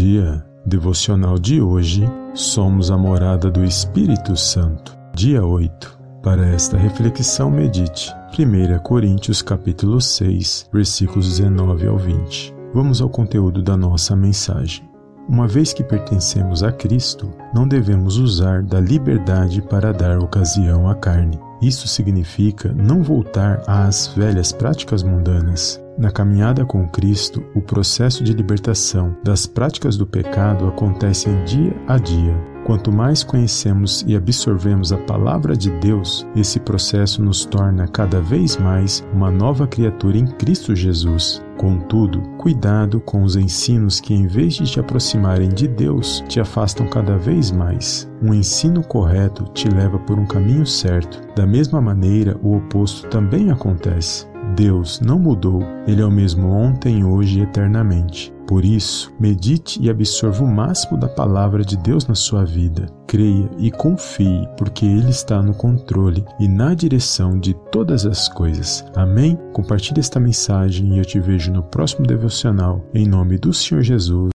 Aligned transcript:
dia. 0.00 0.42
Devocional 0.64 1.38
de 1.38 1.60
hoje. 1.60 2.08
Somos 2.32 2.90
a 2.90 2.96
morada 2.96 3.50
do 3.50 3.62
Espírito 3.62 4.34
Santo. 4.34 4.96
Dia 5.14 5.44
8. 5.44 6.00
Para 6.22 6.46
esta 6.48 6.78
reflexão 6.78 7.50
medite 7.50 8.10
1 8.38 8.78
Coríntios 8.82 9.42
capítulo 9.42 10.00
6, 10.00 10.68
versículos 10.72 11.28
19 11.36 11.86
ao 11.86 11.98
20. 11.98 12.54
Vamos 12.72 13.02
ao 13.02 13.10
conteúdo 13.10 13.62
da 13.62 13.76
nossa 13.76 14.16
mensagem. 14.16 14.88
Uma 15.28 15.46
vez 15.46 15.74
que 15.74 15.84
pertencemos 15.84 16.62
a 16.62 16.72
Cristo, 16.72 17.30
não 17.54 17.68
devemos 17.68 18.16
usar 18.16 18.62
da 18.62 18.80
liberdade 18.80 19.60
para 19.60 19.92
dar 19.92 20.18
ocasião 20.18 20.88
à 20.88 20.94
carne. 20.94 21.38
Isso 21.60 21.86
significa 21.86 22.72
não 22.72 23.02
voltar 23.02 23.62
às 23.66 24.06
velhas 24.16 24.50
práticas 24.50 25.02
mundanas. 25.02 25.78
Na 25.98 26.10
caminhada 26.10 26.64
com 26.64 26.88
Cristo, 26.88 27.42
o 27.54 27.60
processo 27.60 28.24
de 28.24 28.32
libertação 28.32 29.16
das 29.22 29.46
práticas 29.46 29.96
do 29.96 30.06
pecado 30.06 30.66
acontece 30.66 31.28
dia 31.44 31.74
a 31.86 31.98
dia. 31.98 32.50
Quanto 32.64 32.92
mais 32.92 33.24
conhecemos 33.24 34.04
e 34.06 34.14
absorvemos 34.14 34.92
a 34.92 34.98
palavra 34.98 35.56
de 35.56 35.70
Deus, 35.80 36.26
esse 36.36 36.60
processo 36.60 37.22
nos 37.22 37.44
torna 37.44 37.88
cada 37.88 38.20
vez 38.20 38.56
mais 38.56 39.04
uma 39.12 39.30
nova 39.30 39.66
criatura 39.66 40.18
em 40.18 40.26
Cristo 40.26 40.76
Jesus. 40.76 41.42
Contudo, 41.56 42.20
cuidado 42.38 43.00
com 43.00 43.22
os 43.22 43.34
ensinos 43.34 43.98
que, 43.98 44.14
em 44.14 44.26
vez 44.26 44.54
de 44.54 44.64
te 44.64 44.78
aproximarem 44.78 45.48
de 45.48 45.66
Deus, 45.66 46.22
te 46.28 46.38
afastam 46.38 46.86
cada 46.86 47.16
vez 47.18 47.50
mais. 47.50 48.08
Um 48.22 48.32
ensino 48.32 48.82
correto 48.82 49.44
te 49.52 49.68
leva 49.68 49.98
por 49.98 50.18
um 50.18 50.26
caminho 50.26 50.64
certo. 50.64 51.20
Da 51.34 51.46
mesma 51.46 51.80
maneira, 51.80 52.38
o 52.42 52.56
oposto 52.56 53.08
também 53.08 53.50
acontece. 53.50 54.29
Deus 54.60 55.00
não 55.00 55.18
mudou, 55.18 55.62
Ele 55.86 56.02
é 56.02 56.04
o 56.04 56.10
mesmo 56.10 56.50
ontem, 56.50 57.02
hoje 57.02 57.38
e 57.38 57.42
eternamente. 57.44 58.30
Por 58.46 58.62
isso, 58.62 59.10
medite 59.18 59.80
e 59.80 59.88
absorva 59.88 60.44
o 60.44 60.46
máximo 60.46 60.98
da 60.98 61.08
palavra 61.08 61.64
de 61.64 61.78
Deus 61.78 62.06
na 62.06 62.14
sua 62.14 62.44
vida. 62.44 62.86
Creia 63.06 63.48
e 63.58 63.70
confie, 63.70 64.46
porque 64.58 64.84
Ele 64.84 65.08
está 65.08 65.40
no 65.40 65.54
controle 65.54 66.24
e 66.38 66.46
na 66.46 66.74
direção 66.74 67.38
de 67.38 67.54
todas 67.72 68.04
as 68.04 68.28
coisas. 68.28 68.84
Amém? 68.96 69.38
Compartilhe 69.52 70.00
esta 70.00 70.20
mensagem 70.20 70.94
e 70.94 70.98
eu 70.98 71.04
te 71.04 71.18
vejo 71.20 71.52
no 71.52 71.62
próximo 71.62 72.04
devocional. 72.04 72.84
Em 72.92 73.06
nome 73.06 73.38
do 73.38 73.54
Senhor 73.54 73.82
Jesus. 73.82 74.28